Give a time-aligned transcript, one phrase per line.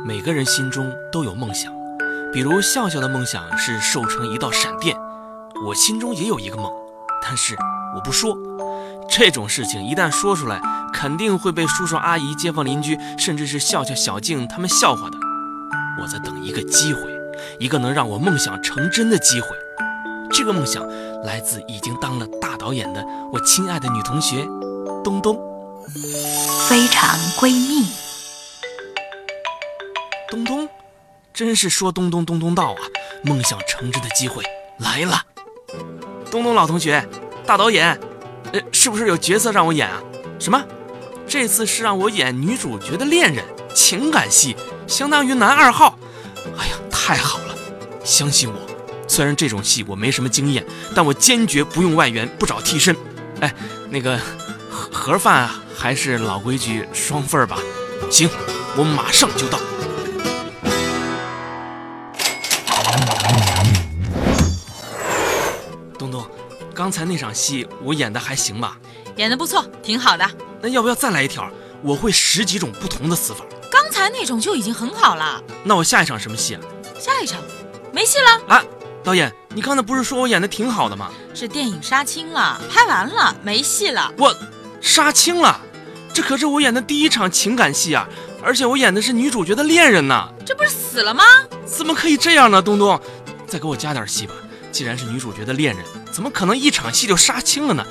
[0.00, 1.70] 每个人心中都有梦想，
[2.32, 4.96] 比如笑笑的梦想是瘦成一道闪电，
[5.66, 6.72] 我心中也有一个梦，
[7.22, 7.54] 但是
[7.94, 8.36] 我不说。
[9.08, 10.60] 这种事情一旦说出来，
[10.92, 15.16] 肯定会被叔叔阿姨、街坊邻居，甚至是笑笑、小静他们笑话的。
[16.00, 17.02] 我在等一个机会，
[17.60, 19.48] 一个能让我梦想成真的机会。
[20.32, 20.82] 这个梦想
[21.22, 24.42] 来自已经当了大导演的我亲爱的女同学
[25.04, 25.38] 东东。
[26.68, 27.86] 非常闺蜜，
[30.32, 30.66] 东东，
[31.34, 32.78] 真是说东东东东到啊！
[33.22, 34.42] 梦想成真的机会
[34.78, 35.22] 来了。
[36.30, 37.06] 东东老同学，
[37.44, 38.00] 大导演，
[38.50, 40.02] 呃，是不是有角色让我演啊？
[40.38, 40.64] 什么？
[41.28, 43.44] 这次是让我演女主角的恋人，
[43.74, 44.56] 情感戏，
[44.86, 45.98] 相当于男二号。
[46.58, 47.54] 哎呀，太好了！
[48.02, 48.58] 相信我，
[49.06, 50.64] 虽然这种戏我没什么经验，
[50.94, 52.96] 但我坚决不用外援，不找替身。
[53.40, 53.54] 哎，
[53.90, 54.18] 那个
[54.70, 57.58] 盒盒饭还是老规矩，双份儿吧。
[58.10, 58.30] 行，
[58.78, 59.58] 我马上就到。
[66.12, 66.30] 东东，
[66.74, 68.76] 刚才那场戏我演的还行吧？
[69.16, 70.30] 演的不错，挺好的。
[70.60, 71.50] 那要不要再来一条？
[71.82, 73.44] 我会十几种不同的死法。
[73.70, 75.42] 刚才那种就已经很好了。
[75.64, 76.60] 那我下一场什么戏啊？
[77.00, 77.40] 下一场
[77.92, 78.62] 没戏了啊！
[79.02, 81.10] 导演，你刚才不是说我演的挺好的吗？
[81.34, 84.12] 是电影杀青了，拍完了，没戏了。
[84.16, 84.32] 我
[84.80, 85.60] 杀青了？
[86.14, 88.08] 这可是我演的第一场情感戏啊！
[88.42, 90.28] 而且我演的是女主角的恋人呢。
[90.46, 91.24] 这不是死了吗？
[91.66, 92.62] 怎么可以这样呢？
[92.62, 93.00] 东东，
[93.46, 94.34] 再给我加点戏吧。
[94.70, 97.84] 既然是女主角的恋人，怎么可能一场戏就杀青了呢？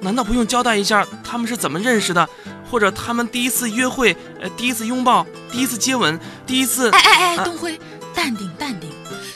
[0.00, 2.28] 难道不用交代一下他们是怎么认识的，
[2.70, 6.90] 或者他们第一次约会、呃，第一次拥抱、第一次接吻、第一次……
[6.90, 7.80] 哎哎哎，东辉，
[8.14, 8.90] 淡定淡定。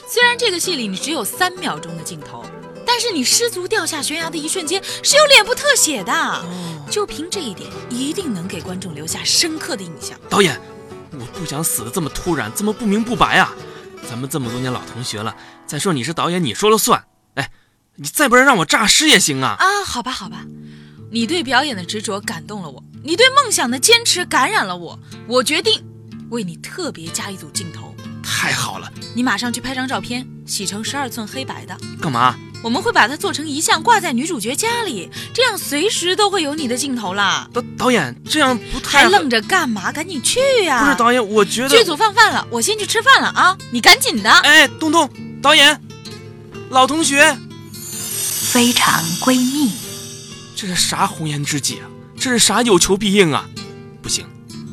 [0.07, 2.45] 虽然这个戏里你只有三秒钟的镜头，
[2.85, 6.45] 但是你失足掉下悬崖的一瞬间是有脸部特写的，
[6.89, 10.17] 就凭这一点，一定能给观众留下深刻的印象。
[10.29, 10.59] 导演，
[11.11, 13.53] 我不想死的这么突然，这么不明不白啊！
[14.07, 17.03] 咱们这么多年老同学了，再说你是导演，你说了算。
[17.99, 19.55] 哎，你再不然让我诈尸也行啊！
[19.59, 20.45] 啊，好吧好吧，
[21.11, 24.97] 你对表演的执着感动了我，你对梦想的坚持感染了我，
[25.27, 25.83] 我决定
[26.29, 27.93] 为你特别加一组镜头。
[28.23, 31.77] 太好了，你马上去拍张照片，洗成十二寸黑白的。
[32.01, 32.35] 干嘛？
[32.61, 37.49] 我们会把它做成遗像，挂在女主角家里，这样随时都会有你的镜头啦。
[37.53, 38.99] 导导演，这样不太……
[38.99, 39.91] 还愣着干嘛？
[39.91, 40.83] 赶紧去呀！
[40.83, 43.57] 不是导演，我觉得剧组放饭了，我先去吃饭了啊！
[43.71, 44.29] 你赶紧的。
[44.29, 45.09] 哎，东东，
[45.41, 45.81] 导演，
[46.69, 47.37] 老同学，
[48.51, 49.71] 非常闺蜜，
[50.55, 51.85] 这是啥红颜知己啊？
[52.19, 53.47] 这是啥有求必应啊？
[54.01, 54.25] 不行，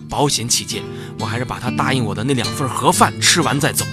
[0.08, 0.82] 保险起见，
[1.18, 3.84] 我还是把他答应我的那两份盒饭吃完再走。